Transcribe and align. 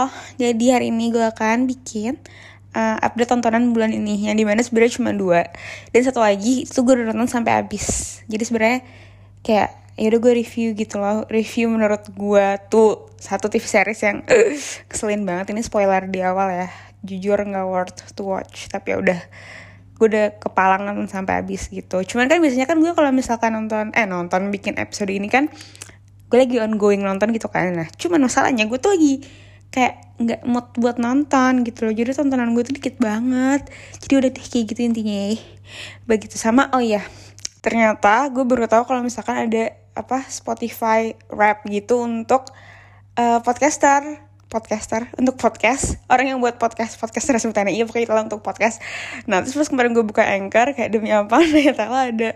Halo, 0.00 0.16
jadi 0.40 0.80
hari 0.80 0.88
ini 0.88 1.12
gue 1.12 1.20
akan 1.20 1.68
bikin 1.68 2.16
uh, 2.72 2.96
update 3.04 3.36
tontonan 3.36 3.76
bulan 3.76 3.92
ini 3.92 4.32
yang 4.32 4.40
di 4.40 4.48
mana 4.48 4.64
sebenarnya 4.64 4.96
cuma 4.96 5.12
dua 5.12 5.44
dan 5.92 6.00
satu 6.00 6.24
lagi 6.24 6.64
itu 6.64 6.80
gue 6.80 7.04
udah 7.04 7.12
nonton 7.12 7.28
sampai 7.28 7.60
habis. 7.60 8.16
Jadi 8.24 8.40
sebenarnya 8.48 8.80
kayak 9.44 9.68
ya 10.00 10.06
udah 10.08 10.20
gue 10.24 10.32
review 10.40 10.72
gitu 10.72 10.96
loh, 10.96 11.28
review 11.28 11.68
menurut 11.68 12.08
gue 12.16 12.46
tuh 12.72 13.12
satu 13.20 13.52
TV 13.52 13.60
series 13.60 14.00
yang 14.00 14.24
uh, 14.24 14.56
keselin 14.88 15.28
banget 15.28 15.52
ini 15.52 15.60
spoiler 15.60 16.08
di 16.08 16.24
awal 16.24 16.48
ya. 16.48 16.72
Jujur 17.04 17.36
nggak 17.36 17.66
worth 17.68 18.00
to 18.16 18.24
watch, 18.24 18.72
tapi 18.72 18.96
ya 18.96 19.04
udah 19.04 19.20
gue 20.00 20.06
udah 20.08 20.40
kepalangan 20.40 20.96
sampai 21.12 21.44
habis 21.44 21.68
gitu. 21.68 22.00
Cuman 22.08 22.24
kan 22.24 22.40
biasanya 22.40 22.64
kan 22.64 22.80
gue 22.80 22.96
kalau 22.96 23.12
misalkan 23.12 23.52
nonton 23.52 23.92
eh 23.92 24.08
nonton 24.08 24.48
bikin 24.48 24.80
episode 24.80 25.12
ini 25.12 25.28
kan 25.28 25.52
gue 26.32 26.38
lagi 26.40 26.56
ongoing 26.56 27.04
nonton 27.04 27.36
gitu 27.36 27.52
kan. 27.52 27.68
Nah, 27.76 27.88
cuman 28.00 28.24
masalahnya 28.24 28.64
gue 28.64 28.80
tuh 28.80 28.96
lagi 28.96 29.20
kayak 29.70 30.10
nggak 30.20 30.40
mood 30.44 30.66
buat 30.76 31.00
nonton 31.00 31.64
gitu 31.64 31.88
loh. 31.88 31.94
Jadi 31.96 32.12
tontonan 32.12 32.52
gue 32.52 32.62
tuh 32.66 32.76
dikit 32.76 33.00
banget. 33.00 33.64
Jadi 34.04 34.12
udah 34.20 34.30
deh 34.30 34.46
kayak 34.46 34.64
gitu 34.74 34.80
intinya. 34.84 35.32
Begitu. 36.04 36.36
Sama 36.36 36.68
oh 36.76 36.82
ya 36.82 37.00
ternyata 37.60 38.28
gue 38.32 38.44
baru 38.44 38.68
tahu 38.68 38.88
kalau 38.88 39.04
misalkan 39.04 39.36
ada 39.36 39.76
apa 39.92 40.24
Spotify 40.28 41.12
rap 41.28 41.64
gitu 41.64 42.04
untuk 42.04 42.52
uh, 43.16 43.40
podcaster. 43.40 44.28
Podcaster 44.50 45.06
untuk 45.14 45.38
podcast. 45.38 46.02
Orang 46.10 46.26
yang 46.26 46.42
buat 46.42 46.58
podcast 46.58 46.98
podcaster 46.98 47.38
sebutannya. 47.38 47.70
Iya 47.70 47.86
pokoknya 47.86 48.10
itulah 48.10 48.26
untuk 48.26 48.42
podcast. 48.42 48.82
Nah 49.30 49.46
terus 49.46 49.54
pas 49.54 49.70
kemarin 49.70 49.94
gue 49.94 50.02
buka 50.02 50.26
anchor 50.26 50.74
kayak 50.74 50.90
demi 50.90 51.14
apa 51.14 51.38
ternyata 51.54 51.86
ada 51.86 52.30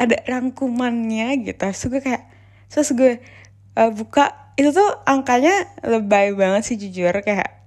ada 0.00 0.16
rangkumannya 0.24 1.44
gitu. 1.44 1.60
Terus 1.60 1.84
gue 1.92 2.00
kayak 2.00 2.24
terus 2.72 2.88
gue 2.96 3.20
uh, 3.76 3.92
buka 3.92 4.47
itu 4.58 4.74
tuh 4.74 4.90
angkanya 5.06 5.70
lebay 5.86 6.34
banget 6.34 6.66
sih 6.66 6.76
jujur. 6.76 7.14
Kayak 7.22 7.62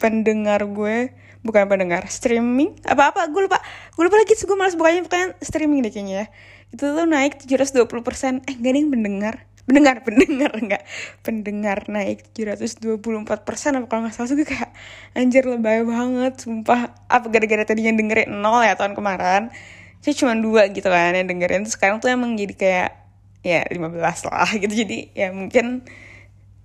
pendengar 0.00 0.64
gue 0.64 1.12
bukan 1.44 1.68
pendengar 1.68 2.08
streaming. 2.08 2.72
Apa 2.88 3.12
apa 3.12 3.28
gue 3.28 3.44
lupa. 3.44 3.60
Gue 3.92 4.08
lupa 4.08 4.16
lagi 4.16 4.32
gue 4.32 4.56
malas 4.56 4.72
bukanya 4.80 5.04
bukan 5.04 5.36
streaming 5.44 5.84
deh 5.84 5.92
kayaknya 5.92 6.24
ya. 6.24 6.26
Itu 6.72 6.96
tuh 6.96 7.04
naik 7.04 7.44
720 7.44 7.84
persen. 8.00 8.32
Eh 8.48 8.56
gak 8.56 8.72
ada 8.72 8.78
yang 8.80 8.90
pendengar 8.96 9.36
pendengar 9.66 9.98
pendengar 10.06 10.54
enggak 10.62 10.82
pendengar 11.26 11.90
naik 11.90 12.30
724 12.38 13.02
persen 13.42 13.74
apa 13.74 13.90
kalau 13.90 14.06
nggak 14.06 14.14
salah 14.14 14.30
gue 14.38 14.46
kayak 14.46 14.70
anjir 15.18 15.44
lebay 15.44 15.84
banget 15.84 16.40
sumpah. 16.40 16.96
Apa 17.12 17.28
gara-gara 17.28 17.68
tadinya 17.68 17.92
dengerin 17.92 18.40
nol 18.40 18.64
ya 18.64 18.72
tahun 18.72 18.96
kemarin. 18.96 19.52
Saya 20.00 20.14
cuma 20.16 20.32
dua 20.38 20.72
gitu 20.72 20.88
kan 20.88 21.12
yang 21.12 21.28
dengerin. 21.28 21.68
Terus 21.68 21.76
sekarang 21.76 22.00
tuh 22.00 22.08
emang 22.08 22.38
jadi 22.40 22.54
kayak 22.56 23.05
ya 23.46 23.62
15 23.70 24.02
lah 24.02 24.50
gitu. 24.58 24.74
Jadi 24.74 25.14
ya 25.14 25.30
mungkin 25.30 25.86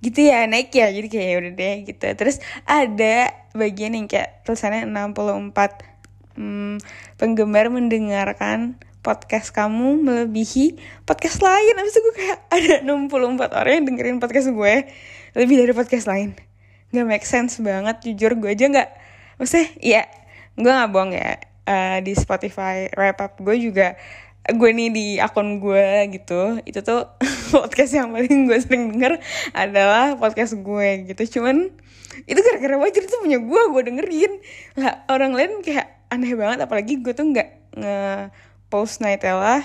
gitu 0.01 0.19
ya 0.25 0.49
naik 0.49 0.73
ya. 0.73 0.89
Jadi 0.89 1.07
kayak 1.07 1.27
ya 1.29 1.35
udah 1.37 1.53
deh 1.53 1.75
gitu. 1.85 2.05
Terus 2.17 2.41
ada 2.65 3.29
bagian 3.53 3.93
yang 3.93 4.09
kayak 4.09 4.41
tulisannya 4.41 4.89
64 4.89 5.91
hmm, 6.35 6.81
penggemar 7.21 7.69
mendengarkan 7.69 8.81
podcast 9.01 9.49
kamu 9.53 10.01
melebihi 10.01 10.77
podcast 11.05 11.41
lain. 11.41 11.73
Abis 11.77 11.93
itu 11.97 12.01
gue 12.01 12.15
kayak 12.17 12.39
ada 12.49 12.75
64 12.85 13.57
orang 13.57 13.73
yang 13.81 13.85
dengerin 13.93 14.17
podcast 14.21 14.49
gue 14.53 14.73
lebih 15.37 15.55
dari 15.57 15.73
podcast 15.73 16.05
lain. 16.05 16.37
Nggak 16.93 17.05
make 17.07 17.27
sense 17.27 17.57
banget 17.61 18.01
jujur. 18.05 18.37
Gue 18.37 18.53
aja 18.53 18.65
nggak 18.69 18.89
maksudnya 19.41 19.67
ya 19.81 20.03
gue 20.57 20.71
nggak 20.71 20.91
bohong 20.93 21.13
ya. 21.13 21.37
Uh, 21.61 22.01
di 22.01 22.17
Spotify 22.17 22.89
wrap 22.97 23.21
up 23.21 23.37
gue 23.37 23.53
juga 23.61 23.93
gue 24.41 24.69
nih 24.73 24.89
di 24.89 25.07
akun 25.21 25.61
gue 25.61 26.17
gitu 26.17 26.57
itu 26.65 26.81
tuh 26.81 27.13
podcast 27.53 27.93
yang 27.93 28.09
paling 28.09 28.49
gue 28.49 28.57
sering 28.57 28.97
denger 28.97 29.21
adalah 29.53 30.17
podcast 30.17 30.57
gue 30.57 31.05
gitu. 31.05 31.39
Cuman 31.39 31.69
itu 32.25 32.39
gara-gara 32.41 32.75
wajar 32.81 33.01
itu 33.05 33.17
punya 33.21 33.37
gue 33.37 33.61
gue 33.69 33.81
dengerin. 33.85 34.33
Lah 34.81 35.05
orang 35.13 35.37
lain 35.37 35.61
kayak 35.61 36.09
aneh 36.09 36.33
banget 36.33 36.65
apalagi 36.65 36.99
gue 36.99 37.13
tuh 37.13 37.29
nggak 37.29 37.49
nge 37.77 37.97
post 38.67 38.99
Nightella 38.99 39.63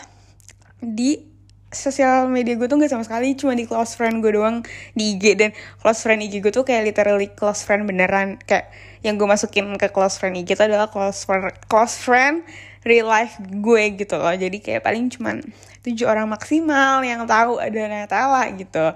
di 0.78 1.24
sosial 1.72 2.30
media 2.30 2.54
gue 2.54 2.70
tuh 2.70 2.78
nggak 2.78 2.92
sama 2.92 3.04
sekali 3.04 3.34
cuma 3.34 3.52
di 3.58 3.66
close 3.66 3.98
friend 3.98 4.22
gue 4.22 4.32
doang 4.38 4.62
di 4.94 5.18
IG 5.18 5.24
dan 5.34 5.50
close 5.82 6.06
friend 6.06 6.22
IG 6.22 6.38
gue 6.38 6.52
tuh 6.54 6.62
kayak 6.62 6.92
literally 6.92 7.32
close 7.32 7.64
friend 7.64 7.88
beneran. 7.88 8.38
Kayak 8.44 8.70
yang 9.00 9.16
gue 9.16 9.26
masukin 9.26 9.72
ke 9.80 9.88
close 9.88 10.20
friend 10.20 10.36
IG 10.36 10.52
itu 10.52 10.62
adalah 10.62 10.92
close 10.92 11.24
friend 11.24 11.50
close 11.66 11.96
friend 11.96 12.44
real 12.86 13.10
life 13.10 13.34
gue 13.42 13.84
gitu 13.98 14.14
loh. 14.14 14.30
Jadi 14.30 14.62
kayak 14.62 14.86
paling 14.86 15.10
cuman 15.10 15.42
tujuh 15.82 16.06
orang 16.06 16.30
maksimal 16.30 17.02
yang 17.02 17.26
tahu 17.26 17.58
ada 17.58 17.90
Natala 17.90 18.46
gitu. 18.54 18.94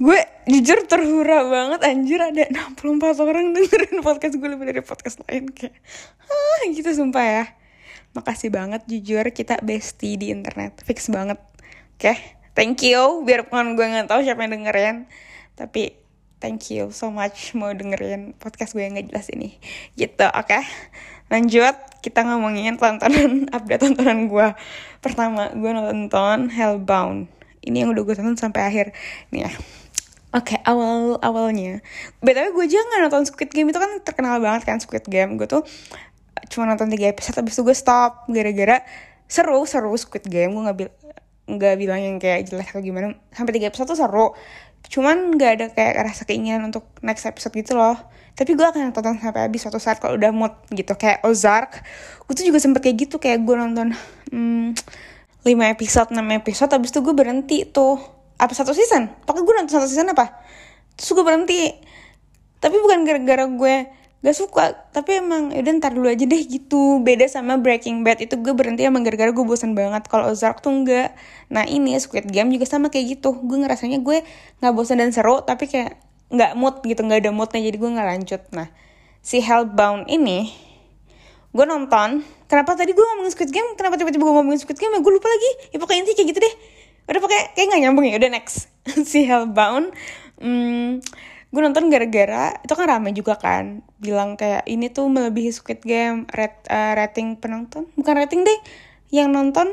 Gue 0.00 0.18
jujur 0.48 0.88
terhura 0.88 1.44
banget 1.44 1.80
anjir 1.84 2.18
ada 2.24 2.48
64 2.48 3.20
orang 3.20 3.52
dengerin 3.52 4.00
podcast 4.00 4.40
gue 4.40 4.48
lebih 4.48 4.66
dari 4.72 4.82
podcast 4.82 5.20
lain 5.28 5.52
kayak 5.52 5.76
ah 6.24 6.60
gitu 6.72 6.88
sumpah 6.88 7.26
ya. 7.28 7.44
Makasih 8.16 8.48
banget 8.48 8.88
jujur 8.88 9.28
kita 9.36 9.60
bestie 9.60 10.16
di 10.16 10.32
internet. 10.32 10.80
Fix 10.88 11.12
banget. 11.12 11.36
Oke 12.00 12.16
okay? 12.16 12.18
thank 12.56 12.80
you. 12.80 13.22
Biarpun 13.28 13.76
gue 13.76 13.84
nggak 13.84 14.08
tahu 14.08 14.24
siapa 14.24 14.48
yang 14.48 14.64
dengerin 14.64 15.04
tapi 15.58 16.07
thank 16.38 16.70
you 16.70 16.90
so 16.94 17.10
much 17.10 17.52
mau 17.54 17.70
dengerin 17.74 18.34
podcast 18.38 18.74
gue 18.74 18.82
yang 18.82 18.98
gak 18.98 19.10
jelas 19.10 19.26
ini 19.34 19.58
gitu 19.94 20.26
oke 20.26 20.48
okay? 20.48 20.62
lanjut 21.28 21.74
kita 22.00 22.24
ngomongin 22.24 22.78
tontonan 22.78 23.46
update 23.56 23.82
tontonan 23.84 24.30
gue 24.30 24.48
pertama 25.04 25.52
gue 25.52 25.70
nonton 25.70 26.48
Hellbound 26.48 27.28
ini 27.62 27.84
yang 27.84 27.92
udah 27.92 28.02
gue 28.06 28.14
tonton 28.16 28.38
sampai 28.38 28.62
akhir 28.64 28.86
nih 29.34 29.46
ya 29.46 29.52
Oke, 30.28 30.60
okay, 30.60 30.60
awal 30.68 31.16
awalnya, 31.24 31.80
btw 32.20 32.52
gue 32.52 32.64
aja 32.68 32.76
nggak 32.84 33.00
nonton 33.08 33.24
Squid 33.24 33.48
Game 33.48 33.72
itu 33.72 33.80
kan 33.80 33.96
terkenal 34.04 34.36
banget 34.44 34.68
kan 34.68 34.76
Squid 34.76 35.08
Game. 35.08 35.40
Gue 35.40 35.48
tuh 35.48 35.64
cuma 36.52 36.68
nonton 36.68 36.92
tiga 36.92 37.08
episode, 37.08 37.40
habis 37.40 37.56
itu 37.56 37.64
gue 37.64 37.72
stop 37.72 38.28
gara-gara 38.28 38.84
seru 39.24 39.64
seru 39.64 39.96
Squid 39.96 40.28
Game. 40.28 40.52
Gue 40.52 40.68
nggak 40.68 40.76
bil 40.76 40.92
nggak 41.48 41.74
bilang 41.80 42.00
yang 42.04 42.16
kayak 42.20 42.44
jelek 42.44 42.76
atau 42.76 42.84
gimana. 42.84 43.16
Sampai 43.32 43.56
tiga 43.56 43.72
episode 43.72 43.88
tuh 43.88 43.96
seru. 43.96 44.36
Cuman 44.86 45.34
nggak 45.34 45.50
ada 45.58 45.66
kayak 45.74 45.94
rasa 46.06 46.22
keinginan 46.22 46.70
untuk 46.70 46.86
next 47.02 47.26
episode 47.26 47.52
gitu 47.58 47.74
loh. 47.74 47.98
Tapi 48.38 48.54
gue 48.54 48.62
akan 48.62 48.94
tonton 48.94 49.18
sampai 49.18 49.50
habis 49.50 49.66
suatu 49.66 49.82
saat 49.82 49.98
kalau 49.98 50.14
udah 50.14 50.30
mood 50.30 50.54
gitu 50.70 50.94
kayak 50.94 51.26
Ozark. 51.26 51.82
Gue 52.24 52.38
tuh 52.38 52.46
juga 52.46 52.62
sempet 52.62 52.86
kayak 52.86 52.96
gitu 53.10 53.16
kayak 53.18 53.42
gue 53.42 53.54
nonton 53.58 53.90
hmm, 54.30 54.78
5 55.42 55.74
episode 55.74 56.08
6 56.14 56.22
episode 56.22 56.70
habis 56.70 56.90
itu 56.94 57.00
gue 57.02 57.14
berhenti 57.14 57.58
tuh. 57.66 57.98
Apa 58.38 58.54
satu 58.54 58.70
season? 58.70 59.10
Pokoknya 59.26 59.44
gue 59.44 59.54
nonton 59.58 59.74
satu 59.82 59.86
season 59.90 60.14
apa? 60.14 60.38
Terus 60.94 61.10
gue 61.18 61.24
berhenti. 61.26 61.62
Tapi 62.62 62.78
bukan 62.78 63.02
gara-gara 63.02 63.44
gue 63.50 63.74
gak 64.18 64.34
suka 64.34 64.74
tapi 64.90 65.22
emang 65.22 65.54
yaudah 65.54 65.78
ntar 65.78 65.94
dulu 65.94 66.10
aja 66.10 66.26
deh 66.26 66.42
gitu. 66.42 66.98
Beda 67.06 67.30
sama 67.30 67.54
Breaking 67.54 68.02
Bad 68.02 68.18
itu 68.18 68.34
gue 68.38 68.50
berhenti 68.50 68.82
emang 68.82 69.06
gara-gara 69.06 69.30
gue 69.30 69.44
bosan 69.46 69.78
banget. 69.78 70.10
Kalau 70.10 70.30
Ozark 70.34 70.58
tuh 70.58 70.74
enggak. 70.74 71.14
Nah 71.54 71.62
ini 71.62 71.94
Squid 72.02 72.26
Game 72.26 72.50
juga 72.50 72.66
sama 72.66 72.90
kayak 72.90 73.18
gitu. 73.18 73.38
Gue 73.38 73.62
ngerasanya 73.62 74.02
gue 74.02 74.26
nggak 74.58 74.72
bosan 74.74 74.98
dan 74.98 75.14
seru 75.14 75.46
tapi 75.46 75.70
kayak 75.70 76.02
nggak 76.28 76.52
mood 76.58 76.82
gitu 76.84 77.00
nggak 77.06 77.24
ada 77.24 77.30
moodnya 77.32 77.62
jadi 77.62 77.76
gue 77.78 77.90
nggak 77.94 78.08
lanjut. 78.10 78.42
Nah 78.50 78.68
si 79.22 79.38
Hellbound 79.38 80.10
ini 80.10 80.50
gue 81.54 81.64
nonton. 81.64 82.26
Kenapa 82.50 82.74
tadi 82.74 82.96
gue 82.96 83.04
ngomongin 83.14 83.30
Squid 83.30 83.54
Game? 83.54 83.76
Kenapa 83.78 84.00
tiba-tiba 84.00 84.24
gue 84.24 84.34
ngomongin 84.34 84.58
Squid 84.58 84.82
Game? 84.82 84.98
Ya 84.98 85.00
gue 85.04 85.12
lupa 85.14 85.28
lagi. 85.30 85.50
Ya 85.70 85.78
pokoknya 85.78 86.02
intinya 86.02 86.16
kayak 86.18 86.28
gitu 86.34 86.40
deh. 86.42 86.54
Udah 87.08 87.20
pakai 87.22 87.40
kayak 87.54 87.66
nggak 87.70 87.80
nyambung 87.86 88.04
ya. 88.08 88.18
Udah 88.18 88.30
next. 88.34 88.66
Si 89.10 89.28
Hellbound 89.28 89.94
hmm, 90.42 91.02
gue 91.48 91.62
nonton 91.64 91.88
gara-gara 91.88 92.52
itu 92.60 92.72
kan 92.76 92.86
rame 92.86 93.16
juga 93.16 93.40
kan 93.40 93.80
bilang 93.96 94.36
kayak 94.36 94.68
ini 94.68 94.92
tuh 94.92 95.08
melebihi 95.08 95.48
Squid 95.48 95.80
Game 95.80 96.28
rat, 96.28 96.60
uh, 96.68 96.92
rating 96.92 97.40
penonton. 97.40 97.88
Bukan 97.96 98.14
rating 98.20 98.44
deh 98.44 98.58
yang 99.08 99.32
nonton. 99.32 99.72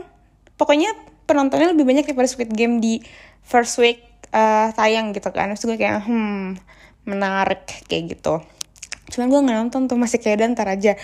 Pokoknya 0.56 0.96
penontonnya 1.28 1.75
lebih 1.75 1.84
banyak 1.84 2.08
daripada 2.08 2.31
Squid 2.31 2.56
Game 2.56 2.79
di 2.79 3.03
first 3.44 3.76
week 3.76 4.00
uh, 4.32 4.72
tayang 4.72 5.11
gitu 5.11 5.28
kan. 5.35 5.52
Terus 5.52 5.67
gue 5.67 5.78
kayak 5.78 6.08
hmm 6.08 6.55
menarik 7.03 7.67
kayak 7.91 8.17
gitu. 8.17 8.40
Cuman 9.11 9.28
gue 9.29 9.40
nggak 9.46 9.58
nonton 9.67 9.82
tuh 9.91 10.00
masih 10.00 10.23
kayak 10.23 10.55
ntar 10.55 10.72
aja. 10.72 10.96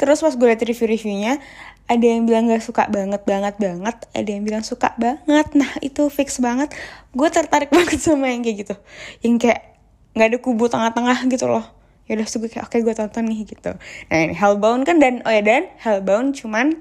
Terus 0.00 0.24
pas 0.24 0.32
gue 0.32 0.46
liat 0.48 0.64
review-reviewnya 0.64 1.38
ada 1.84 2.06
yang 2.08 2.24
bilang 2.24 2.48
gak 2.48 2.64
suka 2.64 2.88
banget 2.88 3.28
banget 3.28 3.60
banget. 3.60 3.96
Ada 4.16 4.28
yang 4.32 4.42
bilang 4.48 4.64
suka 4.64 4.96
banget. 4.96 5.52
Nah 5.52 5.68
itu 5.84 6.08
fix 6.08 6.40
banget. 6.40 6.72
Gue 7.12 7.28
tertarik 7.28 7.68
banget 7.76 8.00
sama 8.00 8.32
yang 8.32 8.40
kayak 8.40 8.66
gitu. 8.66 8.74
Yang 9.20 9.36
kayak 9.44 9.73
nggak 10.14 10.26
ada 10.30 10.38
kubu 10.38 10.70
tengah-tengah 10.70 11.26
gitu 11.28 11.50
loh. 11.50 11.66
Ya 12.04 12.20
udah 12.20 12.26
gue 12.28 12.50
kayak 12.52 12.64
oke 12.68 12.76
okay, 12.76 12.80
gue 12.84 12.94
tonton 12.94 13.24
nih 13.26 13.40
gitu. 13.48 13.72
Nah 14.12 14.16
ini 14.16 14.34
Hellbound 14.36 14.84
kan 14.84 15.00
dan 15.00 15.24
oh 15.24 15.32
ya 15.32 15.40
dan 15.40 15.72
Hellbound 15.80 16.36
cuman 16.38 16.76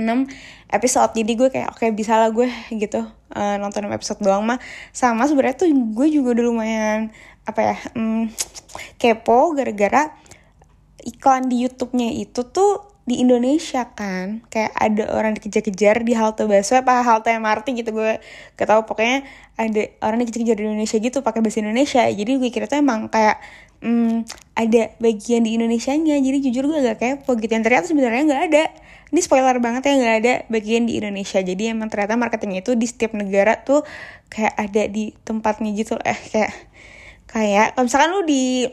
6 0.00 0.30
episode. 0.72 1.12
Jadi 1.12 1.32
gue 1.36 1.48
kayak 1.52 1.76
oke 1.76 1.84
okay, 1.84 1.90
bisa 1.92 2.16
lah 2.16 2.32
gue 2.32 2.48
gitu. 2.72 3.04
Uh, 3.30 3.56
nonton 3.60 3.86
6 3.86 3.92
episode 3.92 4.20
doang 4.24 4.42
mah. 4.42 4.58
Sama 4.90 5.28
sebenarnya 5.28 5.60
tuh 5.60 5.68
gue 5.70 6.06
juga 6.08 6.34
udah 6.34 6.44
lumayan 6.44 7.00
apa 7.44 7.60
ya 7.64 7.76
um, 7.96 8.28
kepo 9.00 9.56
gara-gara 9.56 10.12
iklan 11.04 11.48
di 11.48 11.64
YouTube-nya 11.64 12.12
itu 12.12 12.44
tuh 12.48 12.89
di 13.10 13.18
Indonesia 13.18 13.90
kan. 13.90 14.46
Kayak 14.46 14.70
ada 14.78 15.04
orang 15.10 15.34
dikejar-kejar 15.34 16.06
di 16.06 16.14
halte 16.14 16.46
busway 16.46 16.78
apa 16.78 17.02
halte 17.02 17.34
MRT 17.34 17.66
gitu 17.82 17.90
gue 17.90 18.22
gak 18.54 18.66
tau 18.70 18.86
pokoknya 18.86 19.26
ada 19.58 19.82
orang 20.06 20.22
dikejar-kejar 20.22 20.56
di 20.62 20.64
Indonesia 20.70 20.96
gitu 21.02 21.18
pakai 21.26 21.42
bahasa 21.42 21.58
Indonesia. 21.58 22.06
Jadi 22.06 22.30
gue 22.38 22.50
kira 22.54 22.70
tuh 22.70 22.78
emang 22.78 23.10
kayak 23.10 23.42
hmm, 23.82 24.22
ada 24.54 24.94
bagian 25.02 25.42
di 25.42 25.58
Indonesia-nya. 25.58 26.16
Jadi 26.22 26.38
jujur 26.46 26.70
gue 26.70 26.78
agak 26.78 26.98
kepo 27.02 27.34
gitu. 27.34 27.50
Yang 27.50 27.64
ternyata 27.66 27.86
sebenarnya 27.90 28.22
nggak 28.30 28.42
ada. 28.54 28.64
Ini 29.10 29.20
spoiler 29.26 29.58
banget 29.58 29.90
ya 29.90 29.92
nggak 29.98 30.16
ada 30.22 30.34
bagian 30.46 30.86
di 30.86 31.02
Indonesia. 31.02 31.42
Jadi 31.42 31.62
emang 31.66 31.90
ternyata 31.90 32.14
marketingnya 32.14 32.62
itu 32.62 32.78
di 32.78 32.86
setiap 32.86 33.18
negara 33.18 33.58
tuh 33.66 33.82
kayak 34.30 34.54
ada 34.54 34.82
di 34.86 35.10
tempatnya 35.26 35.74
gitu. 35.74 35.98
Eh 36.06 36.14
kayak 36.30 36.52
kayak 37.26 37.66
kalau 37.74 37.84
misalkan 37.90 38.10
lu 38.14 38.22
di 38.22 38.70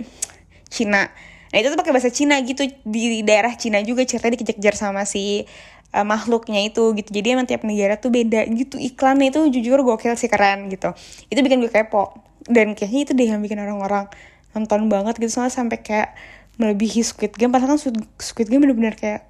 Cina 0.70 1.10
nah 1.52 1.58
itu 1.58 1.68
tuh 1.72 1.80
pakai 1.80 1.94
bahasa 1.96 2.12
Cina 2.12 2.36
gitu. 2.44 2.68
Di 2.84 3.24
daerah 3.24 3.54
Cina 3.56 3.80
juga 3.84 4.04
ceritanya 4.04 4.40
dikejar-kejar 4.40 4.76
sama 4.76 5.08
si 5.08 5.48
uh, 5.96 6.06
makhluknya 6.06 6.68
itu 6.68 6.92
gitu. 6.96 7.10
Jadi 7.12 7.28
emang 7.34 7.48
tiap 7.48 7.64
negara 7.64 7.96
tuh 7.96 8.12
beda 8.12 8.48
gitu. 8.52 8.76
Iklannya 8.76 9.32
itu 9.32 9.40
jujur 9.60 9.80
gokil 9.84 10.20
sih 10.20 10.28
keren 10.28 10.68
gitu. 10.68 10.92
Itu 11.32 11.40
bikin 11.40 11.64
gue 11.64 11.72
kepo. 11.72 12.16
Dan 12.48 12.76
kayaknya 12.76 13.00
itu 13.08 13.12
deh 13.16 13.28
yang 13.28 13.42
bikin 13.44 13.60
orang-orang 13.60 14.08
nonton 14.56 14.88
banget 14.92 15.20
gitu. 15.20 15.40
Soalnya 15.40 15.54
sampai 15.54 15.80
kayak 15.80 16.16
melebihi 16.60 17.04
Squid 17.04 17.36
Game. 17.36 17.54
Padahal 17.56 17.78
kan 17.78 17.80
Squid 18.20 18.48
Game 18.52 18.64
bener-bener 18.64 18.96
kayak 18.98 19.28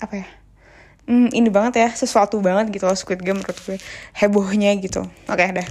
apa 0.00 0.24
ya 0.24 0.28
hmm, 1.08 1.28
ini 1.36 1.48
banget 1.52 1.82
ya. 1.82 1.88
Sesuatu 1.92 2.40
banget 2.40 2.72
gitu 2.72 2.88
loh 2.88 2.96
Squid 2.96 3.20
Game 3.20 3.40
menurut 3.40 3.58
gue. 3.68 3.76
Hebohnya 4.16 4.72
gitu. 4.80 5.04
Oke 5.28 5.44
okay, 5.44 5.52
dah 5.52 5.68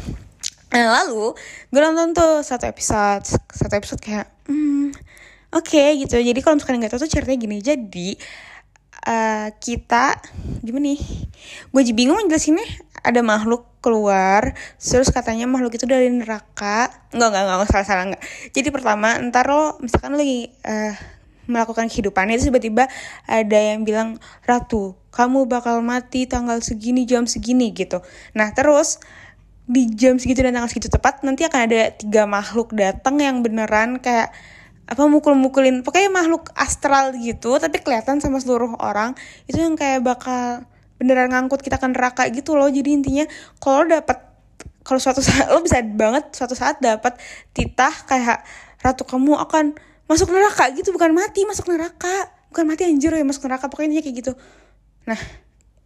lalu 0.70 1.34
gue 1.74 1.82
nonton 1.82 2.14
tuh 2.14 2.46
satu 2.46 2.70
episode. 2.70 3.26
Satu 3.50 3.74
episode 3.74 4.02
kayak 4.02 4.30
hmm, 4.46 4.94
oke 5.54 5.66
okay, 5.70 6.00
gitu. 6.02 6.18
Jadi 6.20 6.40
kalau 6.42 6.58
misalkan 6.58 6.78
nggak 6.82 6.92
tahu 6.94 7.06
tuh 7.06 7.12
ceritanya 7.12 7.40
gini. 7.40 7.58
Jadi 7.62 8.10
uh, 9.08 9.48
kita 9.58 10.18
gimana 10.62 10.94
nih? 10.94 11.02
Gue 11.72 11.82
jadi 11.86 11.96
bingung 11.96 12.20
jelasinnya 12.28 12.66
ada 13.00 13.24
makhluk 13.24 13.64
keluar 13.80 14.52
terus 14.76 15.08
katanya 15.08 15.48
makhluk 15.48 15.76
itu 15.76 15.88
dari 15.88 16.12
neraka. 16.12 16.92
Nggak 17.16 17.28
nggak 17.32 17.44
nggak 17.46 17.70
salah 17.72 17.88
salah 17.88 18.04
nggak. 18.14 18.24
Jadi 18.52 18.68
pertama 18.70 19.16
ntar 19.32 19.48
lo 19.48 19.80
misalkan 19.80 20.20
lagi 20.20 20.52
uh, 20.68 20.94
melakukan 21.50 21.90
kehidupan 21.90 22.30
itu 22.30 22.54
tiba-tiba 22.54 22.86
ada 23.26 23.58
yang 23.58 23.82
bilang 23.82 24.22
ratu 24.46 24.94
kamu 25.10 25.50
bakal 25.50 25.82
mati 25.82 26.30
tanggal 26.30 26.62
segini 26.62 27.10
jam 27.10 27.26
segini 27.26 27.74
gitu. 27.74 28.06
Nah 28.38 28.54
terus 28.54 29.02
di 29.70 29.90
jam 29.94 30.18
segitu 30.18 30.46
dan 30.46 30.54
tanggal 30.54 30.70
segitu 30.70 30.90
tepat 30.90 31.22
nanti 31.26 31.46
akan 31.46 31.60
ada 31.70 31.94
tiga 31.94 32.26
makhluk 32.30 32.74
datang 32.74 33.22
yang 33.22 33.42
beneran 33.42 34.02
kayak 34.02 34.34
apa 34.90 35.06
mukul-mukulin 35.06 35.86
pokoknya 35.86 36.10
makhluk 36.10 36.50
astral 36.58 37.14
gitu 37.22 37.62
tapi 37.62 37.78
kelihatan 37.78 38.18
sama 38.18 38.42
seluruh 38.42 38.74
orang 38.82 39.14
itu 39.46 39.62
yang 39.62 39.78
kayak 39.78 40.02
bakal 40.02 40.66
beneran 41.00 41.32
ngangkut 41.32 41.64
kita 41.64 41.80
ke 41.80 41.88
neraka 41.88 42.28
gitu 42.30 42.60
loh. 42.60 42.68
Jadi 42.68 42.90
intinya 42.92 43.26
kalau 43.64 43.88
dapat 43.88 44.20
kalau 44.84 45.00
suatu 45.00 45.24
saat 45.24 45.48
lo 45.48 45.64
bisa 45.64 45.80
banget 45.82 46.36
suatu 46.36 46.54
saat 46.54 46.84
dapat 46.84 47.16
titah 47.56 47.96
kayak 48.06 48.44
ratu 48.84 49.08
kamu 49.08 49.40
akan 49.40 49.80
masuk 50.12 50.30
neraka 50.30 50.68
gitu. 50.76 50.92
Bukan 50.92 51.16
mati 51.16 51.48
masuk 51.48 51.72
neraka. 51.72 52.36
Bukan 52.52 52.68
mati 52.68 52.84
anjir 52.86 53.16
ya 53.16 53.24
masuk 53.24 53.48
neraka. 53.48 53.72
Pokoknya 53.72 54.04
kayak 54.04 54.16
gitu. 54.20 54.32
Nah 55.08 55.18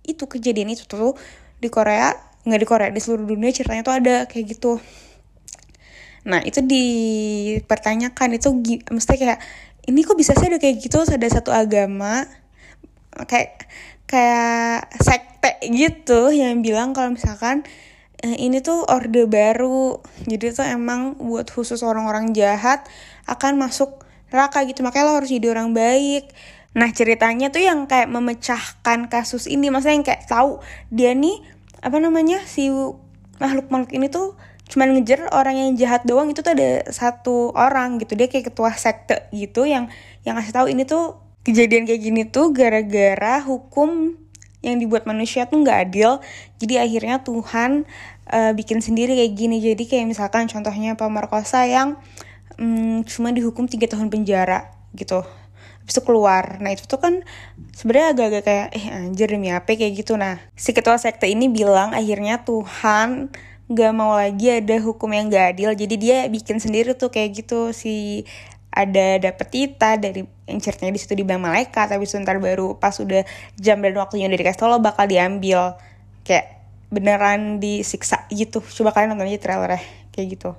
itu 0.04 0.26
kejadian 0.26 0.74
itu 0.74 0.84
tuh 0.90 1.16
di 1.62 1.70
Korea 1.72 2.12
nggak 2.44 2.60
di 2.60 2.68
Korea 2.68 2.90
di 2.92 3.00
seluruh 3.00 3.24
dunia 3.24 3.56
ceritanya 3.56 3.88
tuh 3.88 3.96
ada 3.96 4.16
kayak 4.28 4.58
gitu 4.58 4.82
Nah 6.24 6.40
itu 6.44 6.64
dipertanyakan 6.64 8.40
itu 8.40 8.50
mesti 8.92 9.14
kayak 9.20 9.40
ini 9.88 10.00
kok 10.08 10.16
bisa 10.16 10.32
sih 10.36 10.48
ada 10.48 10.60
kayak 10.60 10.80
gitu 10.80 11.04
ada 11.04 11.28
satu 11.28 11.52
agama 11.52 12.24
kayak 13.28 13.68
kayak 14.08 14.88
sekte 15.04 15.60
gitu 15.68 16.32
yang 16.32 16.64
bilang 16.64 16.96
kalau 16.96 17.12
misalkan 17.12 17.68
eh, 18.24 18.40
ini 18.40 18.64
tuh 18.64 18.88
orde 18.88 19.28
baru 19.28 20.00
jadi 20.24 20.56
tuh 20.56 20.66
emang 20.66 21.20
buat 21.20 21.52
khusus 21.52 21.84
orang-orang 21.84 22.32
jahat 22.32 22.88
akan 23.28 23.60
masuk 23.60 24.04
neraka 24.34 24.66
gitu 24.66 24.82
makanya 24.82 25.14
lo 25.14 25.14
harus 25.22 25.30
jadi 25.30 25.54
orang 25.54 25.78
baik. 25.78 26.34
Nah 26.74 26.90
ceritanya 26.90 27.54
tuh 27.54 27.62
yang 27.62 27.86
kayak 27.86 28.10
memecahkan 28.10 29.06
kasus 29.06 29.46
ini 29.46 29.70
maksudnya 29.70 29.94
yang 30.02 30.08
kayak 30.10 30.26
tahu 30.26 30.58
dia 30.90 31.14
nih 31.14 31.38
apa 31.86 32.02
namanya 32.02 32.42
si 32.50 32.74
makhluk-makhluk 33.38 33.94
ini 33.94 34.10
tuh 34.10 34.34
cuman 34.72 34.96
ngejar 34.96 35.28
orang 35.36 35.56
yang 35.60 35.72
jahat 35.76 36.08
doang 36.08 36.32
itu 36.32 36.40
tuh 36.40 36.56
ada 36.56 36.88
satu 36.90 37.52
orang 37.54 38.00
gitu. 38.00 38.16
Dia 38.16 38.32
kayak 38.32 38.54
ketua 38.54 38.72
sekte 38.74 39.28
gitu 39.36 39.68
yang 39.68 39.92
yang 40.24 40.40
ngasih 40.40 40.54
tahu 40.56 40.68
ini 40.72 40.88
tuh 40.88 41.20
kejadian 41.44 41.84
kayak 41.84 42.02
gini 42.02 42.24
tuh 42.24 42.56
gara-gara 42.56 43.44
hukum 43.44 44.16
yang 44.64 44.80
dibuat 44.80 45.04
manusia 45.04 45.46
tuh 45.46 45.60
nggak 45.62 45.78
adil. 45.92 46.24
Jadi 46.64 46.80
akhirnya 46.80 47.20
Tuhan 47.22 47.84
uh, 48.32 48.52
bikin 48.56 48.80
sendiri 48.80 49.20
kayak 49.20 49.34
gini. 49.36 49.60
Jadi 49.60 49.84
kayak 49.84 50.08
misalkan 50.08 50.48
contohnya 50.48 50.96
pemerkosa 50.96 51.68
yang 51.68 52.00
um, 52.56 53.04
cuma 53.04 53.36
dihukum 53.36 53.68
tiga 53.68 53.92
tahun 53.92 54.08
penjara 54.08 54.72
gitu. 54.96 55.22
Habis 55.84 56.00
itu 56.00 56.02
keluar. 56.08 56.64
Nah 56.64 56.72
itu 56.72 56.88
tuh 56.88 57.04
kan 57.04 57.28
sebenarnya 57.76 58.16
agak-agak 58.16 58.44
kayak 58.48 58.68
eh 58.72 58.86
anjir 58.88 59.28
demi 59.28 59.52
apa? 59.52 59.68
kayak 59.68 60.00
gitu. 60.00 60.16
Nah 60.16 60.40
si 60.56 60.72
ketua 60.72 60.96
sekte 60.96 61.28
ini 61.28 61.52
bilang 61.52 61.92
akhirnya 61.92 62.48
Tuhan 62.48 63.36
gak 63.72 63.92
mau 63.96 64.16
lagi 64.16 64.60
ada 64.60 64.76
hukum 64.84 65.12
yang 65.14 65.32
gak 65.32 65.56
adil. 65.56 65.72
Jadi 65.76 65.96
dia 65.96 66.18
bikin 66.28 66.60
sendiri 66.60 66.96
tuh 66.98 67.14
kayak 67.14 67.44
gitu. 67.44 67.72
Si 67.72 68.28
ada 68.74 69.22
dapet 69.22 69.48
tita 69.54 70.02
dari 70.02 70.26
ceritanya 70.50 70.98
di 70.98 71.00
situ 71.00 71.14
dibilang 71.14 71.44
malaikat. 71.44 71.94
Tapi 71.94 72.04
sebentar 72.04 72.36
baru 72.42 72.76
pas 72.76 72.96
udah 73.00 73.24
jam 73.56 73.80
dan 73.80 73.94
waktunya 73.96 74.28
udah 74.28 74.40
dikasih 74.40 74.68
lo 74.68 74.78
bakal 74.84 75.06
diambil. 75.08 75.78
Kayak 76.28 76.60
beneran 76.92 77.64
disiksa 77.64 78.28
gitu. 78.30 78.60
Coba 78.60 78.92
kalian 78.92 79.16
nonton 79.16 79.30
aja 79.32 79.40
trailernya. 79.40 79.82
Kayak 80.12 80.28
gitu. 80.38 80.52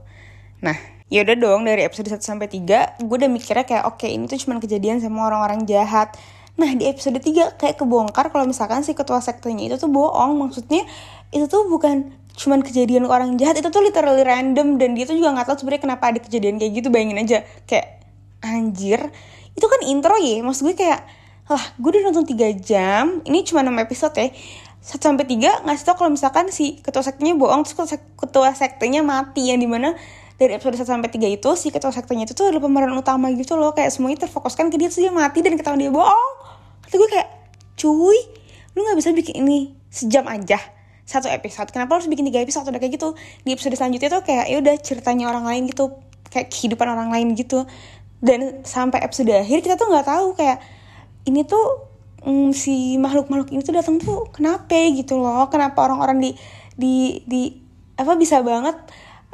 Nah 0.65 0.77
ya 1.13 1.21
udah 1.23 1.37
dong 1.37 1.69
dari 1.69 1.85
episode 1.85 2.09
1 2.09 2.25
sampai 2.25 2.49
3 2.49 3.05
gue 3.05 3.17
udah 3.21 3.31
mikirnya 3.31 3.69
kayak 3.69 3.85
oke 3.87 4.03
okay, 4.03 4.17
ini 4.17 4.25
tuh 4.25 4.41
cuma 4.41 4.57
kejadian 4.59 4.99
sama 4.99 5.29
orang-orang 5.29 5.69
jahat. 5.69 6.17
Nah 6.57 6.71
di 6.75 6.89
episode 6.89 7.21
3 7.21 7.61
kayak 7.61 7.77
kebongkar 7.77 8.33
kalau 8.33 8.49
misalkan 8.49 8.81
si 8.83 8.97
ketua 8.97 9.21
sektenya 9.21 9.75
itu 9.75 9.77
tuh 9.77 9.91
bohong. 9.93 10.39
Maksudnya 10.39 10.83
itu 11.31 11.45
tuh 11.51 11.69
bukan 11.69 12.24
cuman 12.35 12.67
kejadian 12.67 13.07
orang 13.07 13.39
jahat 13.39 13.63
itu 13.63 13.71
tuh 13.71 13.83
literally 13.83 14.27
random 14.27 14.77
dan 14.77 14.99
dia 14.99 15.07
tuh 15.07 15.15
juga 15.15 15.35
nggak 15.39 15.47
tahu 15.47 15.57
sebenarnya 15.63 15.83
kenapa 15.87 16.05
ada 16.11 16.21
kejadian 16.21 16.59
kayak 16.59 16.73
gitu 16.83 16.89
bayangin 16.91 17.19
aja. 17.23 17.39
Kayak 17.65 18.05
anjir 18.45 19.01
itu 19.55 19.67
kan 19.67 19.81
intro 19.87 20.15
ya 20.19 20.43
maksud 20.43 20.69
gue 20.69 20.77
kayak 20.77 21.01
lah 21.49 21.65
gue 21.81 21.89
udah 21.95 22.03
nonton 22.11 22.27
3 22.27 22.57
jam 22.61 23.23
ini 23.25 23.47
cuma 23.47 23.63
6 23.63 23.71
episode 23.85 24.15
ya 24.19 24.29
satu 24.85 25.09
sampai 25.09 25.25
tiga 25.25 25.65
ngasih 25.65 25.85
tau 25.89 25.97
kalau 25.97 26.13
misalkan 26.13 26.53
si 26.53 26.77
ketua 26.85 27.01
sektenya 27.01 27.33
bohong 27.41 27.65
terus 27.65 27.97
ketua 27.97 28.53
sektenya 28.53 29.01
mati 29.01 29.49
yang 29.49 29.57
di 29.57 29.65
mana 29.65 29.97
dari 30.37 30.61
episode 30.61 30.77
1 30.77 30.85
sampai 30.85 31.09
3 31.09 31.41
itu 31.41 31.51
si 31.57 31.73
ketua 31.73 31.89
sektenya 31.89 32.29
itu 32.29 32.37
tuh 32.37 32.53
adalah 32.53 32.69
pemeran 32.69 32.93
utama 32.93 33.33
gitu 33.33 33.57
loh 33.57 33.73
kayak 33.73 33.89
semuanya 33.89 34.29
terfokuskan 34.29 34.69
ke 34.69 34.77
dia 34.77 34.93
terus 34.93 35.01
dia 35.01 35.15
mati 35.15 35.41
dan 35.41 35.57
ketahuan 35.57 35.81
dia 35.81 35.89
bohong. 35.89 36.33
Kata 36.85 36.95
gue 37.01 37.09
kayak 37.09 37.29
cuy 37.81 38.19
lu 38.75 38.79
nggak 38.85 38.99
bisa 38.99 39.09
bikin 39.15 39.47
ini 39.47 39.73
sejam 39.89 40.27
aja 40.27 40.59
satu 41.05 41.29
episode. 41.29 41.69
Kenapa 41.69 42.01
harus 42.01 42.09
bikin 42.09 42.25
tiga 42.29 42.41
episode? 42.41 42.65
Udah 42.69 42.81
kayak 42.81 42.97
gitu. 42.97 43.13
Di 43.45 43.53
episode 43.53 43.77
selanjutnya 43.77 44.09
tuh 44.09 44.23
kayak 44.25 44.45
ya 44.49 44.57
udah 44.61 44.75
ceritanya 44.81 45.25
orang 45.29 45.45
lain 45.45 45.63
gitu. 45.69 46.01
Kayak 46.33 46.49
kehidupan 46.51 46.89
orang 46.89 47.09
lain 47.13 47.37
gitu. 47.37 47.69
Dan 48.25 48.65
sampai 48.65 49.05
episode 49.05 49.29
akhir 49.29 49.61
kita 49.61 49.77
tuh 49.77 49.93
nggak 49.93 50.09
tahu 50.09 50.27
kayak 50.33 50.59
ini 51.29 51.45
tuh 51.45 51.93
mm, 52.25 52.57
si 52.57 52.97
makhluk-makhluk 52.97 53.53
ini 53.53 53.61
tuh 53.61 53.77
datang 53.77 54.01
tuh 54.01 54.33
kenapa 54.33 54.75
gitu 54.97 55.21
loh. 55.21 55.47
Kenapa 55.53 55.85
orang-orang 55.85 56.19
di 56.25 56.31
di 56.75 57.21
di 57.29 57.43
apa 57.95 58.17
bisa 58.17 58.41
banget 58.41 58.75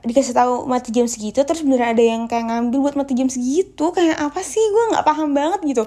dikasih 0.00 0.32
tahu 0.32 0.64
mati 0.64 0.96
jam 0.96 1.04
segitu 1.04 1.44
terus 1.44 1.60
beneran 1.60 1.92
ada 1.92 2.00
yang 2.00 2.24
kayak 2.24 2.48
ngambil 2.48 2.90
buat 2.90 2.96
mati 2.98 3.14
jam 3.14 3.30
segitu? 3.30 3.94
Kayak 3.94 4.18
apa 4.18 4.42
sih? 4.42 4.60
Gue 4.60 4.84
nggak 4.90 5.06
paham 5.06 5.30
banget 5.32 5.60
gitu 5.62 5.84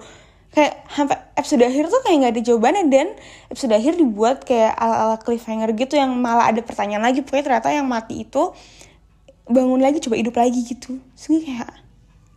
kayak 0.53 0.85
sampai 0.85 1.17
episode 1.33 1.65
akhir 1.65 1.89
tuh 1.89 2.01
kayak 2.05 2.17
nggak 2.21 2.33
ada 2.37 2.41
jawabannya 2.45 2.83
dan 2.93 3.07
episode 3.49 3.73
akhir 3.73 3.93
dibuat 3.97 4.45
kayak 4.45 4.77
ala-ala 4.77 5.17
cliffhanger 5.17 5.73
gitu 5.73 5.97
yang 5.97 6.13
malah 6.13 6.53
ada 6.53 6.61
pertanyaan 6.61 7.03
lagi. 7.03 7.25
Pokoknya 7.25 7.45
ternyata 7.49 7.73
yang 7.73 7.89
mati 7.89 8.21
itu 8.21 8.53
bangun 9.49 9.81
lagi 9.81 9.99
coba 9.99 10.15
hidup 10.15 10.35
lagi 10.37 10.61
gitu. 10.61 11.01
Sih 11.17 11.41
kayak 11.41 11.73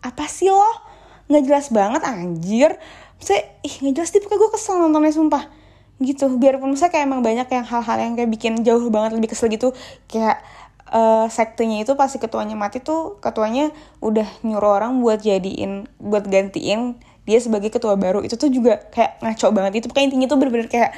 apa 0.01 0.25
sih 0.27 0.49
lo? 0.49 0.65
Nggak 1.29 1.43
jelas 1.45 1.67
banget 1.69 2.03
anjir. 2.09 2.71
Saya 3.21 3.45
ih 3.61 3.75
nggak 3.85 3.95
jelas 4.01 4.09
sih 4.11 4.21
pokoknya 4.25 4.41
gue 4.41 4.51
kesel 4.57 4.75
nontonnya 4.81 5.13
sumpah. 5.13 5.45
Gitu. 6.01 6.25
Biarpun 6.41 6.73
misalnya 6.73 6.93
kayak 6.97 7.05
emang 7.05 7.21
banyak 7.21 7.49
yang 7.53 7.65
hal-hal 7.69 7.97
yang 8.01 8.13
kayak 8.17 8.31
bikin 8.33 8.65
jauh 8.65 8.89
banget 8.89 9.13
lebih 9.13 9.37
kesel 9.37 9.53
gitu. 9.53 9.77
Kayak 10.09 10.41
uh, 10.91 11.27
sektenya 11.29 11.85
itu 11.85 11.93
pasti 11.99 12.17
ketuanya 12.17 12.55
mati 12.57 12.81
tuh 12.81 13.19
ketuanya 13.21 13.71
udah 14.01 14.27
nyuruh 14.41 14.73
orang 14.79 15.03
buat 15.03 15.23
jadiin 15.23 15.91
buat 15.99 16.27
gantiin 16.27 16.99
dia 17.27 17.39
sebagai 17.43 17.75
ketua 17.75 17.99
baru 17.99 18.23
itu 18.23 18.39
tuh 18.39 18.49
juga 18.49 18.79
kayak 18.95 19.19
ngaco 19.21 19.47
banget. 19.51 19.73
Itu 19.83 19.87
pokoknya 19.91 20.07
intinya 20.15 20.27
tuh 20.31 20.39
bener-bener 20.39 20.69
kayak 20.71 20.91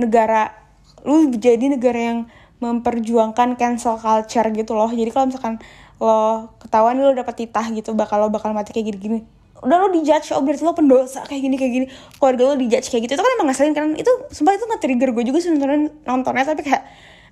negara 0.00 0.56
lu 1.04 1.28
jadi 1.32 1.68
negara 1.68 2.00
yang 2.00 2.18
memperjuangkan 2.60 3.56
cancel 3.60 4.00
culture 4.00 4.48
gitu 4.52 4.72
loh. 4.72 4.88
Jadi 4.88 5.10
kalau 5.12 5.28
misalkan 5.28 5.60
lo 6.00 6.48
ketahuan 6.64 6.96
lo 6.96 7.12
dapet 7.12 7.44
titah 7.44 7.68
gitu 7.76 7.92
bakal 7.92 8.24
lo 8.24 8.28
bakal 8.32 8.56
mati 8.56 8.72
kayak 8.72 8.96
gini-gini. 8.96 9.20
Udah 9.60 9.76
lo 9.84 9.92
dijudge 9.92 10.32
oh 10.32 10.40
berarti 10.40 10.64
lo 10.64 10.72
pendosa 10.72 11.28
kayak 11.28 11.40
gini 11.44 11.56
kayak 11.60 11.72
gini. 11.72 11.86
Keluarga 12.16 12.42
lo 12.52 12.54
dijudge 12.56 12.88
kayak 12.88 13.02
gitu. 13.04 13.12
Itu 13.16 13.22
kan 13.24 13.32
emang 13.36 13.48
ngeselin 13.52 13.72
kan? 13.76 13.86
Itu 13.96 14.12
sumpah 14.32 14.56
itu 14.56 14.64
nge-trigger 14.64 15.12
gue 15.12 15.24
juga 15.28 15.38
nonton 15.52 15.92
nontonnya 16.08 16.44
tapi 16.48 16.64
kayak 16.64 16.82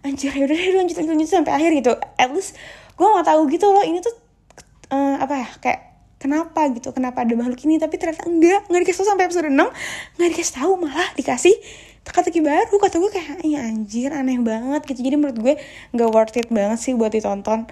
anjir 0.04 0.30
ya 0.30 0.44
udah 0.46 0.56
lanjut 0.84 0.96
lanjut 1.00 1.12
lanjut 1.16 1.28
sampai 1.28 1.52
akhir 1.56 1.70
gitu. 1.80 1.92
At 2.20 2.28
least 2.36 2.60
gue 2.96 3.06
gak 3.08 3.24
tahu 3.24 3.40
gitu 3.48 3.66
loh. 3.72 3.84
Ini 3.84 4.04
tuh 4.04 4.14
uh, 4.92 5.16
apa 5.16 5.34
ya 5.44 5.48
kayak 5.64 5.80
kenapa 6.18 6.66
gitu? 6.74 6.90
Kenapa 6.90 7.22
ada 7.24 7.34
makhluk 7.38 7.62
ini? 7.64 7.78
Tapi 7.78 7.94
ternyata 7.96 8.26
enggak. 8.26 8.66
Nggak 8.68 8.80
dikasih 8.84 8.98
tau 9.02 9.08
sampai 9.14 9.24
episode 9.30 9.48
6 9.48 9.54
nggak 10.18 10.28
dikasih 10.34 10.54
tahu 10.58 10.72
malah 10.76 11.08
dikasih 11.14 11.54
teka-teki 12.04 12.40
baru. 12.42 12.76
Kata 12.76 12.96
gue 12.98 13.10
kayak 13.10 13.46
ya 13.46 13.60
anjir 13.64 14.10
aneh 14.12 14.38
banget 14.42 14.82
gitu. 14.84 15.00
Jadi 15.00 15.16
menurut 15.16 15.38
gue 15.38 15.54
nggak 15.94 16.08
worth 16.10 16.36
it 16.36 16.48
banget 16.50 16.78
sih 16.82 16.92
buat 16.98 17.14
ditonton. 17.14 17.70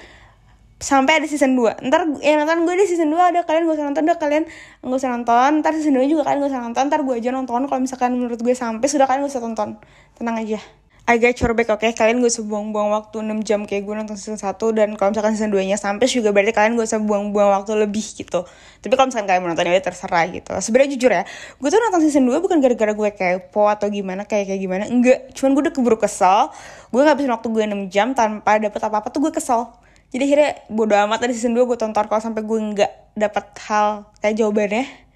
Sampai 0.77 1.21
ada 1.21 1.27
season 1.27 1.57
2 1.57 1.89
ntar 1.89 2.05
ya 2.21 2.37
nonton 2.37 2.69
gue 2.69 2.75
di 2.77 2.87
season 2.87 3.09
2 3.09 3.17
ada. 3.33 3.41
Kalian 3.49 3.65
gak 3.65 3.77
usah 3.81 3.87
nonton 3.89 4.03
udah 4.05 4.19
kalian 4.21 4.45
gak 4.85 4.99
usah 5.01 5.11
nonton. 5.11 5.51
Ntar 5.65 5.73
season 5.73 5.97
2 5.97 6.05
juga 6.05 6.23
kalian 6.29 6.39
gak 6.45 6.53
usah 6.53 6.63
nonton. 6.63 6.83
Ntar 6.93 7.01
gue 7.03 7.15
aja 7.17 7.31
nonton. 7.33 7.61
Kalau 7.65 7.81
misalkan 7.81 8.13
menurut 8.13 8.41
gue 8.41 8.55
sampai 8.55 8.85
sudah 8.85 9.09
kalian 9.09 9.25
gak 9.25 9.33
usah 9.33 9.43
tonton. 9.43 9.81
Tenang 10.21 10.37
aja 10.37 10.61
agak 11.07 11.39
corbek 11.39 11.71
oke. 11.71 11.87
Okay? 11.87 11.95
kalian 11.95 12.19
gak 12.19 12.35
usah 12.35 12.43
buang-buang 12.43 12.91
waktu 12.91 13.23
6 13.23 13.47
jam 13.47 13.63
kayak 13.63 13.87
gue 13.87 13.95
nonton 13.95 14.19
season 14.19 14.43
1 14.43 14.59
dan 14.75 14.99
kalau 14.99 15.15
misalkan 15.15 15.39
season 15.39 15.55
2 15.55 15.63
nya 15.71 15.79
sampai 15.79 16.11
juga 16.11 16.35
berarti 16.35 16.51
kalian 16.51 16.75
gak 16.75 16.91
usah 16.91 16.99
buang-buang 16.99 17.55
waktu 17.63 17.79
lebih 17.79 18.03
gitu. 18.03 18.43
Tapi 18.83 18.93
kalau 18.99 19.07
misalkan 19.15 19.31
kalian 19.31 19.43
mau 19.47 19.55
ya 19.55 19.83
terserah 19.87 20.27
gitu. 20.35 20.51
Sebenarnya 20.59 20.91
jujur 20.99 21.11
ya 21.15 21.23
gue 21.63 21.69
tuh 21.71 21.79
nonton 21.79 22.01
season 22.03 22.27
2 22.27 22.43
bukan 22.43 22.59
gara-gara 22.59 22.93
gue 22.93 23.11
kepo 23.15 23.71
atau 23.71 23.87
gimana 23.87 24.27
kayak 24.27 24.51
kayak 24.51 24.61
gimana. 24.61 24.85
Enggak 24.91 25.31
cuman 25.39 25.51
gue 25.55 25.63
udah 25.71 25.75
keburu 25.79 25.97
kesel. 26.03 26.51
Gue 26.91 27.01
ngabisin 27.07 27.31
waktu 27.31 27.49
gue 27.55 27.63
6 27.71 27.95
jam 27.95 28.09
tanpa 28.11 28.59
dapet 28.59 28.81
apa-apa 28.83 29.09
tuh 29.15 29.31
gue 29.31 29.33
kesel. 29.33 29.71
Jadi 30.11 30.23
akhirnya 30.27 30.51
bodo 30.67 30.95
amat 31.07 31.23
dari 31.23 31.39
season 31.39 31.55
2 31.55 31.71
gue 31.71 31.79
tonton. 31.79 32.03
Kalau 32.11 32.19
sampai 32.19 32.43
gue 32.43 32.59
nggak 32.59 33.15
dapet 33.15 33.45
hal 33.71 34.11
kayak 34.19 34.43
jawabannya 34.43 35.07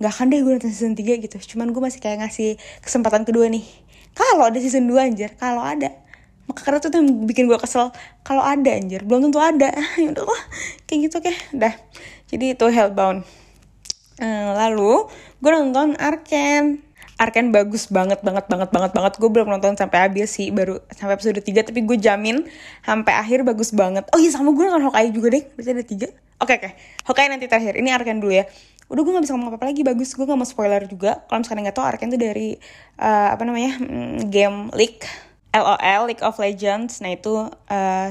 nggak 0.00 0.12
akan 0.14 0.26
deh 0.32 0.40
gue 0.40 0.52
nonton 0.56 0.72
season 0.72 0.96
3 0.96 1.20
gitu. 1.20 1.36
Cuman 1.52 1.68
gue 1.68 1.82
masih 1.84 2.00
kayak 2.00 2.24
ngasih 2.24 2.56
kesempatan 2.80 3.28
kedua 3.28 3.52
nih 3.52 3.87
kalau 4.16 4.48
ada 4.48 4.58
season 4.60 4.88
2 4.88 5.12
anjir 5.12 5.30
kalau 5.36 5.64
ada. 5.64 5.90
Maka 6.48 6.64
karena 6.64 6.80
itu 6.80 6.88
tuh 6.88 6.98
yang 7.04 7.08
bikin 7.28 7.44
gue 7.44 7.58
kesel. 7.60 7.92
Kalau 8.24 8.40
ada 8.40 8.70
anjir 8.72 9.04
belum 9.04 9.28
tentu 9.28 9.40
ada. 9.40 9.68
Ya 10.00 10.14
udah 10.14 10.24
lah 10.24 10.42
kayak 10.88 10.98
gitu 11.08 11.16
kayak 11.20 11.40
dah 11.52 11.74
jadi 12.28 12.56
itu 12.56 12.66
hellbound. 12.68 13.24
Hmm, 14.20 14.48
lalu 14.56 15.08
gue 15.40 15.50
nonton 15.50 15.96
Arken. 15.96 16.84
Arken 17.18 17.50
bagus 17.50 17.90
banget 17.90 18.22
banget 18.22 18.46
banget 18.46 18.70
banget 18.70 18.92
banget. 18.94 19.12
Gue 19.18 19.30
belum 19.32 19.48
nonton 19.50 19.74
sampai 19.74 20.06
habis 20.06 20.30
sih 20.32 20.54
baru 20.54 20.78
sampai 20.92 21.18
episode 21.18 21.40
3 21.40 21.68
tapi 21.72 21.80
gue 21.82 21.96
jamin 21.98 22.46
sampai 22.84 23.12
akhir 23.16 23.42
bagus 23.42 23.72
banget. 23.72 24.06
Oh 24.14 24.20
iya 24.20 24.30
sama 24.30 24.54
gue 24.54 24.64
nonton 24.64 24.86
Hawkeye 24.90 25.10
juga 25.10 25.34
deh 25.34 25.44
berarti 25.56 25.70
ada 25.72 25.84
tiga. 25.84 26.08
Oke 26.38 26.54
okay, 26.54 26.56
oke. 26.56 26.68
Okay. 26.68 26.72
Hawkeye 27.08 27.28
nanti 27.32 27.46
terakhir. 27.50 27.74
Ini 27.74 27.88
Arken 27.90 28.20
dulu 28.22 28.32
ya 28.36 28.44
udah 28.88 29.02
gue 29.04 29.12
gak 29.12 29.24
bisa 29.28 29.32
ngomong 29.36 29.52
apa-apa 29.52 29.68
lagi. 29.68 29.84
Bagus 29.84 30.16
gue 30.16 30.24
gak 30.24 30.38
mau 30.38 30.48
spoiler 30.48 30.82
juga. 30.88 31.20
Kalau 31.28 31.44
misalkan 31.44 31.64
nggak 31.64 31.76
tau 31.76 31.84
Arken 31.84 32.08
tuh 32.08 32.20
dari 32.20 32.56
uh, 33.00 33.28
apa 33.36 33.42
namanya 33.44 33.76
mm, 33.80 34.32
game 34.32 34.72
League 34.72 35.04
LOL 35.52 36.02
League 36.08 36.24
of 36.24 36.40
Legends. 36.40 37.04
Nah 37.04 37.12
itu 37.12 37.48
uh, 37.48 38.08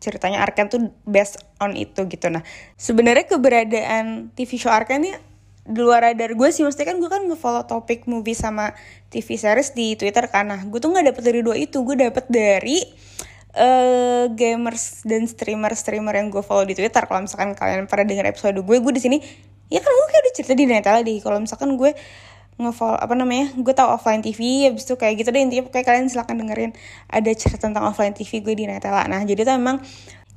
ceritanya 0.00 0.40
Arken 0.40 0.70
tuh 0.70 0.80
based 1.04 1.42
on 1.58 1.74
itu 1.74 2.06
gitu. 2.06 2.26
Nah 2.30 2.46
sebenarnya 2.78 3.26
keberadaan 3.26 4.32
TV 4.38 4.56
show 4.56 4.72
Arken 4.72 5.04
ini 5.04 5.12
di 5.66 5.80
luar 5.82 6.06
radar 6.06 6.34
gue 6.34 6.48
sih. 6.50 6.62
Maksudnya 6.62 6.94
kan 6.94 6.96
gue 6.98 7.10
kan 7.10 7.22
ngefollow 7.26 7.66
topik 7.68 8.06
movie 8.06 8.34
sama 8.34 8.72
TV 9.12 9.36
series 9.36 9.74
di 9.74 9.94
Twitter 9.94 10.26
karena 10.30 10.62
gue 10.62 10.78
tuh 10.78 10.90
nggak 10.90 11.14
dapet 11.14 11.22
dari 11.26 11.40
dua 11.44 11.56
itu. 11.58 11.82
Gue 11.82 11.98
dapet 11.98 12.26
dari 12.30 12.80
uh, 13.54 14.30
gamers 14.32 15.02
dan 15.06 15.26
streamer 15.26 15.74
streamer 15.76 16.14
yang 16.16 16.30
gue 16.30 16.42
follow 16.42 16.66
di 16.66 16.74
Twitter. 16.74 17.04
Kalau 17.04 17.20
misalkan 17.22 17.54
kalian 17.54 17.86
pernah 17.86 18.06
dengar 18.08 18.26
episode 18.30 18.58
gue 18.58 18.76
gue 18.78 18.92
di 18.94 19.02
sini 19.02 19.18
ya 19.70 19.78
kan 19.80 19.90
gue 19.90 20.06
kayak 20.10 20.22
udah 20.26 20.34
cerita 20.34 20.52
di 20.58 20.64
Netala 20.66 21.00
deh 21.00 21.18
kalau 21.22 21.38
misalkan 21.38 21.78
gue 21.78 21.94
ngefollow 22.60 23.00
apa 23.00 23.14
namanya 23.16 23.56
gue 23.56 23.72
tau 23.72 23.88
offline 23.88 24.20
TV 24.20 24.68
habis 24.68 24.84
itu 24.84 24.92
kayak 24.98 25.24
gitu 25.24 25.32
deh 25.32 25.40
intinya 25.40 25.72
kayak 25.72 25.86
kalian 25.88 26.12
silahkan 26.12 26.36
dengerin 26.36 26.76
ada 27.08 27.30
cerita 27.32 27.70
tentang 27.70 27.88
offline 27.88 28.12
TV 28.12 28.44
gue 28.44 28.52
di 28.52 28.68
Netala 28.68 29.08
nah 29.08 29.24
jadi 29.24 29.48
tuh 29.48 29.56
emang 29.56 29.80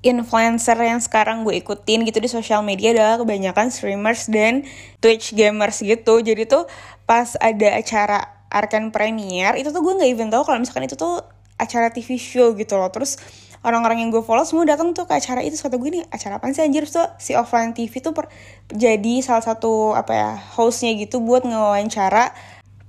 influencer 0.03 0.75
yang 0.75 0.99
sekarang 0.99 1.47
gue 1.47 1.55
ikutin 1.63 2.03
gitu 2.03 2.19
di 2.19 2.27
sosial 2.27 2.59
media 2.61 2.91
adalah 2.91 3.15
kebanyakan 3.23 3.71
streamers 3.71 4.27
dan 4.27 4.67
Twitch 4.99 5.31
gamers 5.31 5.79
gitu. 5.79 6.19
Jadi 6.19 6.43
tuh 6.43 6.67
pas 7.07 7.39
ada 7.39 7.79
acara 7.79 8.19
Arkan 8.51 8.91
Premier 8.91 9.55
itu 9.57 9.71
tuh 9.71 9.81
gue 9.81 9.93
nggak 9.95 10.11
even 10.11 10.29
tau 10.29 10.43
kalau 10.43 10.59
misalkan 10.59 10.85
itu 10.85 10.99
tuh 10.99 11.23
acara 11.55 11.89
TV 11.89 12.19
show 12.19 12.51
gitu 12.53 12.75
loh. 12.75 12.91
Terus 12.91 13.15
orang-orang 13.63 14.03
yang 14.03 14.09
gue 14.11 14.21
follow 14.21 14.43
semua 14.43 14.67
datang 14.67 14.91
tuh 14.91 15.07
ke 15.07 15.15
acara 15.15 15.39
itu. 15.41 15.55
Kata 15.55 15.79
gue 15.79 15.89
nih 15.89 16.03
acara 16.11 16.37
apa 16.37 16.51
sih 16.51 16.61
anjir? 16.61 16.83
Tuh 16.85 17.07
si 17.17 17.31
offline 17.33 17.71
TV 17.71 18.03
tuh 18.03 18.11
per, 18.11 18.27
jadi 18.69 19.23
salah 19.23 19.41
satu 19.41 19.95
apa 19.95 20.13
ya 20.13 20.31
hostnya 20.59 20.91
gitu 20.99 21.23
buat 21.23 21.47
ngewawancara 21.47 22.35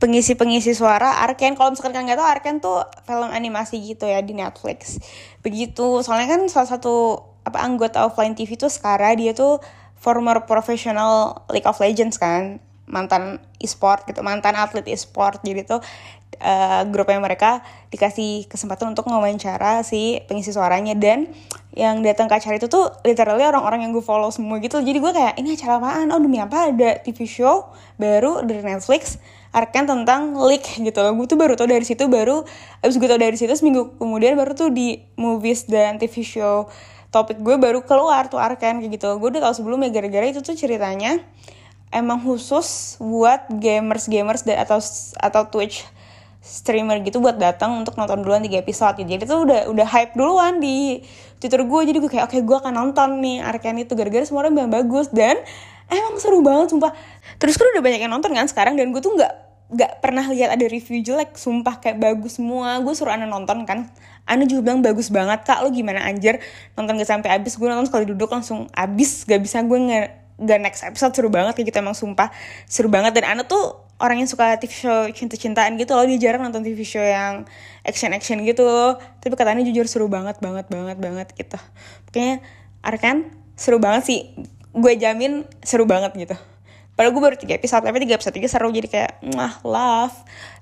pengisi-pengisi 0.03 0.75
suara 0.77 1.25
Arken. 1.25 1.57
Kalau 1.57 1.73
misalkan 1.73 1.97
kalian 1.97 2.07
nggak 2.13 2.19
tahu 2.21 2.29
Arken 2.29 2.57
tuh 2.61 2.85
film 3.07 3.31
animasi 3.31 3.81
gitu 3.81 4.05
ya 4.05 4.21
di 4.21 4.35
Netflix. 4.37 5.01
Begitu. 5.41 6.03
Soalnya 6.05 6.37
kan 6.37 6.43
salah 6.51 6.69
satu 6.69 7.25
apa 7.47 7.63
anggota 7.63 8.05
offline 8.05 8.37
TV 8.37 8.59
tuh 8.61 8.69
sekarang 8.69 9.17
dia 9.17 9.33
tuh 9.33 9.65
former 9.97 10.45
professional 10.45 11.47
League 11.49 11.65
of 11.65 11.79
Legends 11.81 12.21
kan. 12.21 12.61
Mantan 12.85 13.41
e-sport 13.65 14.05
gitu 14.05 14.21
mantan 14.21 14.61
atlet 14.61 14.85
e-sport. 14.93 15.41
Jadi 15.41 15.65
tuh 15.65 15.81
uh, 16.41 16.83
grupnya 16.91 17.21
mereka 17.23 17.63
dikasih 17.91 18.47
kesempatan 18.51 18.95
untuk 18.95 19.07
ngawancara 19.07 19.83
si 19.87 20.23
pengisi 20.27 20.51
suaranya. 20.51 20.95
Dan 20.99 21.31
yang 21.75 22.03
datang 22.07 22.31
ke 22.31 22.39
acara 22.39 22.59
itu 22.59 22.71
tuh 22.71 22.87
literally 23.03 23.43
orang-orang 23.43 23.83
yang 23.87 23.91
gue 23.91 24.03
follow 24.03 24.31
semua 24.31 24.63
gitu. 24.63 24.79
Jadi 24.79 24.99
gue 25.03 25.13
kayak 25.15 25.35
ini 25.43 25.59
acara 25.59 25.83
apaan? 25.83 26.09
Oh 26.15 26.21
demi 26.23 26.39
apa? 26.39 26.71
Ada 26.71 27.03
TV 27.03 27.27
show 27.27 27.71
baru 27.99 28.43
dari 28.47 28.63
Netflix 28.63 29.19
Arkan 29.55 29.87
tentang 29.87 30.35
leak 30.35 30.67
gitu 30.83 30.99
loh. 30.99 31.15
Gue 31.15 31.27
tuh 31.31 31.39
baru 31.39 31.55
tau 31.55 31.71
dari 31.71 31.87
situ 31.87 32.11
baru 32.11 32.43
abis 32.83 32.99
gue 32.99 33.07
tau 33.07 33.19
dari 33.19 33.39
situ 33.39 33.55
seminggu 33.55 33.95
kemudian 34.03 34.35
baru 34.35 34.55
tuh 34.55 34.75
di 34.75 34.99
movies 35.15 35.71
dan 35.71 35.99
TV 35.99 36.27
show. 36.27 36.67
Topik 37.15 37.39
gue 37.39 37.55
baru 37.55 37.87
keluar 37.87 38.27
tuh 38.27 38.43
Arkan 38.43 38.83
kayak 38.83 38.99
gitu. 38.99 39.15
Gue 39.23 39.31
udah 39.31 39.51
tau 39.51 39.55
sebelumnya 39.55 39.91
gara-gara 39.95 40.27
itu 40.27 40.43
tuh 40.43 40.59
ceritanya 40.59 41.23
emang 41.95 42.19
khusus 42.27 42.99
buat 42.99 43.47
gamers 43.55 44.11
gamers 44.11 44.43
atau 44.43 44.83
atau 45.23 45.43
Twitch 45.47 45.87
streamer 46.45 47.01
gitu 47.01 47.25
buat 47.25 47.41
datang 47.41 47.81
untuk 47.81 47.97
nonton 47.97 48.21
duluan 48.21 48.45
tiga 48.45 48.61
episode. 48.61 49.01
Gitu. 49.01 49.17
Jadi 49.17 49.25
tuh 49.25 49.49
udah 49.49 49.73
udah 49.73 49.87
hype 49.89 50.13
duluan 50.13 50.61
di 50.61 51.01
Twitter 51.41 51.65
gue. 51.65 51.81
Jadi 51.89 51.99
gue 52.05 52.11
kayak 52.13 52.29
oke 52.29 52.37
okay, 52.37 52.45
gue 52.45 52.57
akan 52.61 52.73
nonton 52.77 53.25
nih 53.25 53.41
Arcane 53.41 53.89
itu. 53.89 53.97
Gara-gara 53.97 54.29
semua 54.29 54.45
orang 54.45 54.53
bilang 54.53 54.71
bagus 54.71 55.09
dan 55.09 55.41
emang 55.89 56.21
seru 56.21 56.45
banget 56.45 56.77
sumpah. 56.77 56.93
Terus 57.41 57.57
kan 57.57 57.73
udah 57.73 57.83
banyak 57.83 58.01
yang 58.05 58.13
nonton 58.13 58.37
kan 58.37 58.45
sekarang 58.45 58.77
dan 58.77 58.93
gue 58.93 59.01
tuh 59.01 59.17
nggak 59.17 59.33
nggak 59.75 59.93
pernah 60.05 60.29
lihat 60.29 60.53
ada 60.53 60.69
review 60.69 61.01
jelek. 61.01 61.33
Sumpah 61.41 61.81
kayak 61.81 61.97
bagus 61.97 62.37
semua. 62.37 62.77
Gue 62.85 62.93
suruh 62.93 63.17
Ana 63.17 63.25
nonton 63.25 63.65
kan. 63.65 63.89
Ana 64.29 64.45
juga 64.45 64.69
bilang 64.69 64.85
bagus 64.85 65.09
banget 65.09 65.49
kak. 65.49 65.65
Lo 65.65 65.73
gimana? 65.73 66.05
Anjir. 66.05 66.45
Nonton 66.77 67.01
gak 67.01 67.09
sampai 67.09 67.33
abis 67.41 67.57
gue 67.57 67.69
nonton 67.69 67.89
sekali 67.89 68.05
duduk 68.05 68.29
langsung 68.29 68.69
abis 68.77 69.25
gak 69.25 69.41
bisa 69.41 69.65
gue 69.65 69.79
nggak 69.81 70.07
gak 70.45 70.59
next 70.61 70.85
episode. 70.85 71.13
Seru 71.17 71.33
banget 71.33 71.57
kayak 71.57 71.73
gitu 71.73 71.79
emang 71.81 71.97
sumpah. 71.97 72.29
Seru 72.69 72.93
banget 72.93 73.17
dan 73.17 73.25
Ana 73.25 73.49
tuh 73.49 73.84
orang 74.03 74.23
yang 74.23 74.31
suka 74.31 74.59
TV 74.59 74.73
show 74.75 75.07
cinta-cintaan 75.11 75.79
gitu 75.79 75.95
loh 75.95 76.07
dia 76.07 76.19
jarang 76.19 76.43
nonton 76.47 76.67
TV 76.67 76.83
show 76.83 77.03
yang 77.03 77.47
action-action 77.87 78.43
gitu 78.43 78.99
tapi 79.23 79.35
katanya 79.39 79.63
jujur 79.63 79.87
seru 79.87 80.07
banget 80.11 80.39
banget 80.43 80.67
banget 80.67 80.99
banget 80.99 81.29
gitu 81.39 81.59
pokoknya 82.11 82.43
Arkan 82.85 83.31
seru 83.55 83.79
banget 83.79 84.03
sih 84.05 84.21
gue 84.75 84.93
jamin 84.99 85.47
seru 85.63 85.87
banget 85.87 86.13
gitu 86.19 86.37
Padahal 86.95 87.11
gue 87.11 87.23
baru 87.27 87.35
3 87.35 87.59
episode, 87.59 87.83
tapi 87.83 88.07
3 88.07 88.15
episode 88.15 88.35
3 88.39 88.47
seru 88.47 88.71
jadi 88.71 88.87
kayak, 88.87 89.13
wah 89.35 89.55
love. 89.67 90.15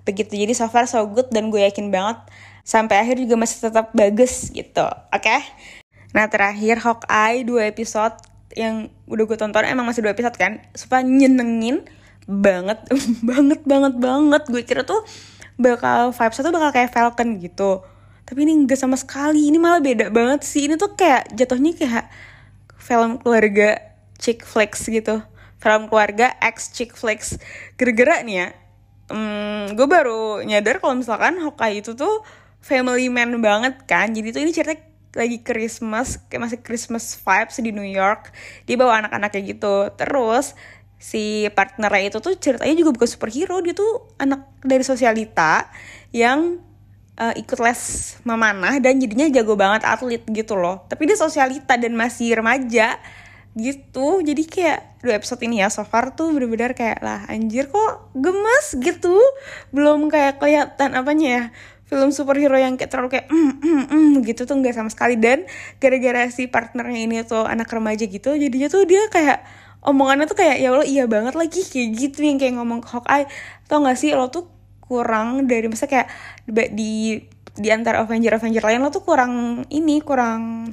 Begitu, 0.08 0.32
jadi 0.32 0.56
so 0.56 0.64
far 0.72 0.88
so 0.88 1.04
good 1.04 1.28
dan 1.28 1.52
gue 1.52 1.60
yakin 1.60 1.92
banget 1.92 2.24
sampai 2.64 3.04
akhir 3.04 3.20
juga 3.20 3.36
masih 3.36 3.68
tetap 3.68 3.92
bagus 3.92 4.48
gitu, 4.48 4.80
oke? 4.80 5.20
Okay? 5.20 5.44
Nah 6.16 6.32
terakhir 6.32 6.80
Hawkeye 6.80 7.44
2 7.44 7.68
episode 7.68 8.16
yang 8.56 8.88
udah 9.04 9.24
gue 9.28 9.36
tonton 9.36 9.64
emang 9.68 9.84
masih 9.84 10.08
2 10.08 10.16
episode 10.16 10.36
kan, 10.40 10.64
supaya 10.72 11.04
nyenengin 11.04 11.84
banget 12.26 12.82
banget 13.30 13.60
banget 13.64 13.94
banget. 13.98 14.42
Gue 14.48 14.62
kira 14.62 14.82
tuh 14.82 15.02
bakal 15.58 16.10
vibes 16.10 16.38
tuh 16.38 16.54
bakal 16.54 16.70
kayak 16.74 16.90
Falcon 16.90 17.38
gitu. 17.38 17.84
Tapi 18.26 18.38
ini 18.46 18.52
enggak 18.64 18.78
sama 18.80 18.96
sekali. 18.96 19.50
Ini 19.50 19.58
malah 19.58 19.82
beda 19.82 20.08
banget 20.08 20.46
sih. 20.46 20.70
Ini 20.70 20.78
tuh 20.78 20.94
kayak 20.94 21.34
jatuhnya 21.34 21.72
kayak 21.76 22.06
film 22.78 23.18
keluarga 23.20 23.78
chick 24.18 24.42
flicks 24.46 24.86
gitu. 24.88 25.22
Film 25.62 25.86
keluarga 25.86 26.34
ex 26.42 26.70
chick 26.74 26.94
flicks. 26.94 27.38
Gara-gara 27.78 28.22
nih 28.26 28.36
ya 28.36 28.48
hmm, 29.12 29.76
gue 29.76 29.86
baru 29.86 30.40
nyadar 30.42 30.80
kalau 30.80 30.96
misalkan 30.96 31.36
Hawkeye 31.44 31.84
itu 31.84 31.92
tuh 31.92 32.24
family 32.64 33.12
man 33.12 33.36
banget 33.44 33.84
kan. 33.84 34.10
Jadi 34.10 34.32
tuh 34.32 34.40
ini 34.42 34.52
cerita 34.56 34.74
lagi 35.12 35.44
Christmas 35.44 36.16
kayak 36.32 36.42
masih 36.48 36.58
Christmas 36.64 37.12
vibes 37.20 37.60
di 37.60 37.70
New 37.70 37.86
York. 37.86 38.32
Dia 38.64 38.80
bawa 38.80 39.04
anak-anaknya 39.04 39.40
gitu. 39.44 39.92
Terus 39.98 40.56
si 41.02 41.50
partnernya 41.50 42.14
itu 42.14 42.18
tuh 42.22 42.38
ceritanya 42.38 42.78
juga 42.78 42.94
bukan 42.94 43.10
superhero 43.10 43.58
dia 43.58 43.74
tuh 43.74 44.14
anak 44.22 44.46
dari 44.62 44.86
sosialita 44.86 45.66
yang 46.14 46.62
uh, 47.18 47.34
ikut 47.34 47.58
les 47.58 48.14
memanah 48.22 48.78
dan 48.78 49.02
jadinya 49.02 49.26
jago 49.26 49.58
banget 49.58 49.82
atlet 49.82 50.22
gitu 50.30 50.54
loh. 50.54 50.86
Tapi 50.86 51.10
dia 51.10 51.18
sosialita 51.18 51.74
dan 51.74 51.98
masih 51.98 52.38
remaja 52.38 53.02
gitu. 53.58 54.22
Jadi 54.22 54.46
kayak 54.46 55.02
dua 55.02 55.18
episode 55.18 55.42
ini 55.42 55.58
ya 55.58 55.74
so 55.74 55.82
far 55.82 56.14
tuh 56.14 56.30
bener-bener 56.30 56.70
kayak 56.78 57.02
lah 57.02 57.26
anjir 57.26 57.66
kok 57.66 58.14
gemes 58.14 58.78
gitu? 58.78 59.18
Belum 59.74 60.06
kayak 60.06 60.38
kelihatan 60.38 60.94
apanya 60.94 61.28
ya 61.28 61.44
film 61.90 62.08
superhero 62.08 62.56
yang 62.56 62.78
kayak 62.80 62.88
terlalu 62.88 63.20
kayak 63.20 63.26
mm, 63.28 63.52
mm, 63.60 63.84
mm, 63.90 64.12
gitu 64.24 64.46
tuh 64.46 64.54
nggak 64.54 64.78
sama 64.78 64.88
sekali. 64.94 65.18
Dan 65.18 65.50
gara-gara 65.82 66.30
si 66.30 66.46
partnernya 66.46 67.00
ini 67.10 67.26
tuh 67.26 67.42
anak 67.42 67.66
remaja 67.68 68.06
gitu 68.06 68.38
jadinya 68.38 68.70
tuh 68.70 68.86
dia 68.86 69.02
kayak 69.10 69.42
omongannya 69.82 70.30
tuh 70.30 70.38
kayak 70.38 70.62
ya 70.62 70.70
Allah 70.70 70.86
iya 70.86 71.04
banget 71.10 71.34
lagi 71.34 71.60
kayak 71.66 71.88
gitu 71.98 72.22
yang 72.22 72.38
kayak 72.38 72.54
ngomong 72.58 72.80
ke 72.80 72.88
Hawkeye. 72.90 73.26
Tau 73.66 73.82
gak 73.82 73.98
sih 73.98 74.14
lo 74.14 74.30
tuh 74.30 74.46
kurang 74.82 75.48
dari 75.50 75.66
masa 75.66 75.90
kayak 75.90 76.10
di 76.46 77.18
di 77.52 77.68
antara 77.68 78.00
Avenger 78.00 78.38
Avenger 78.38 78.64
lain 78.64 78.80
lo 78.80 78.88
tuh 78.88 79.04
kurang 79.04 79.64
ini 79.68 80.00
kurang 80.00 80.72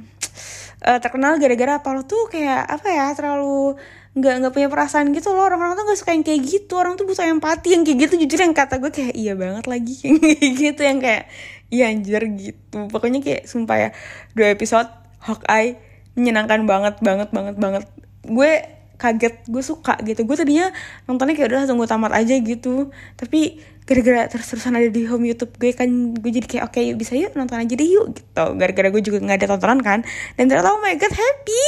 uh, 0.86 0.98
terkenal 1.02 1.36
gara-gara 1.42 1.82
apa? 1.82 1.88
Lo 1.90 2.06
tuh 2.06 2.30
kayak 2.30 2.70
apa 2.70 2.88
ya 2.88 3.06
terlalu 3.18 3.74
nggak 4.10 4.34
nggak 4.42 4.52
punya 4.54 4.68
perasaan 4.70 5.10
gitu 5.10 5.34
loh. 5.34 5.46
Orang-orang 5.50 5.74
tuh 5.74 5.84
nggak 5.90 5.98
suka 5.98 6.10
yang 6.14 6.24
kayak 6.24 6.40
gitu. 6.46 6.72
Orang 6.78 6.94
tuh 6.94 7.04
butuh 7.04 7.26
empati 7.26 7.74
yang 7.74 7.82
kayak 7.82 7.98
gitu. 8.06 8.14
Jujur 8.26 8.40
yang 8.46 8.54
kata 8.54 8.78
gue 8.78 8.90
kayak 8.94 9.14
iya 9.18 9.34
banget 9.34 9.64
lagi 9.66 9.94
kayak 10.38 10.52
gitu 10.54 10.80
yang 10.86 10.98
kayak 11.02 11.26
iya 11.74 11.90
anjir 11.90 12.22
gitu. 12.38 12.78
Pokoknya 12.90 13.20
kayak 13.20 13.50
sumpah 13.50 13.76
ya 13.76 13.90
dua 14.38 14.54
episode 14.54 14.86
Hawkeye 15.20 15.76
menyenangkan 16.14 16.62
banget 16.62 16.94
banget 17.02 17.28
banget 17.34 17.56
banget. 17.58 17.84
Gue 18.24 18.79
kaget 19.00 19.48
gue 19.48 19.64
suka 19.64 19.96
gitu. 20.04 20.28
Gue 20.28 20.36
tadinya 20.36 20.68
nontonnya 21.08 21.32
kayak 21.32 21.48
udah 21.48 21.72
gue 21.72 21.88
tamat 21.88 22.12
aja 22.12 22.36
gitu. 22.36 22.92
Tapi 23.16 23.56
gara-gara 23.88 24.28
terus-terusan 24.28 24.76
ada 24.76 24.92
di 24.92 25.08
home 25.08 25.24
YouTube 25.32 25.56
gue 25.56 25.72
kan 25.72 25.88
gue 26.14 26.30
jadi 26.30 26.46
kayak 26.46 26.64
oke 26.68 26.76
okay, 26.76 26.92
bisa 26.92 27.16
yuk 27.16 27.32
nonton 27.32 27.56
aja 27.56 27.72
deh 27.72 27.88
yuk 27.88 28.12
gitu. 28.12 28.44
Gara-gara 28.60 28.88
gue 28.92 29.02
juga 29.02 29.18
nggak 29.24 29.38
ada 29.40 29.48
tontonan 29.56 29.80
kan. 29.80 30.04
Dan 30.36 30.52
ternyata 30.52 30.76
oh 30.76 30.84
my 30.84 30.94
god 31.00 31.14
happy! 31.16 31.64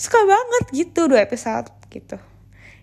Suka 0.00 0.24
banget 0.24 0.64
gitu 0.72 1.12
dua 1.12 1.20
episode 1.20 1.68
gitu. 1.92 2.16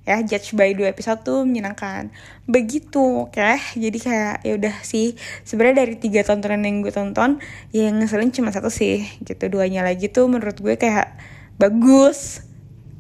Ya 0.07 0.23
judge 0.23 0.55
by 0.55 0.71
dua 0.71 0.93
episode 0.93 1.19
tuh 1.25 1.43
menyenangkan. 1.43 2.13
Begitu 2.47 3.27
oke. 3.27 3.35
Okay? 3.35 3.59
jadi 3.75 3.97
kayak 3.97 4.35
ya 4.45 4.53
udah 4.55 4.75
sih. 4.85 5.19
Sebenarnya 5.43 5.83
dari 5.83 5.99
tiga 5.99 6.23
tontonan 6.23 6.63
yang 6.63 6.79
gue 6.79 6.93
tonton 6.93 7.43
yang 7.75 7.99
ngeselin 7.99 8.31
cuma 8.31 8.53
satu 8.55 8.71
sih 8.71 9.03
gitu. 9.25 9.51
Duanya 9.51 9.83
lagi 9.83 10.07
tuh 10.07 10.31
menurut 10.31 10.55
gue 10.63 10.79
kayak 10.79 11.17
bagus 11.59 12.45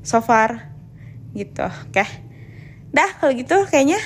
so 0.03 0.19
far 0.19 0.76
gitu 1.37 1.65
oke. 1.65 2.05
Dah 2.89 3.09
kalau 3.21 3.31
gitu 3.37 3.55
kayaknya 3.69 4.01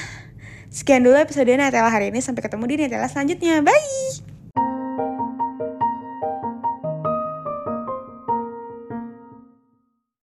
sekian 0.68 1.04
dulu 1.06 1.16
episode 1.16 1.48
Netella 1.48 1.88
hari 1.88 2.12
ini. 2.12 2.20
Sampai 2.20 2.44
ketemu 2.44 2.64
di 2.68 2.76
Netella 2.84 3.08
selanjutnya. 3.08 3.64
Bye 3.64 4.31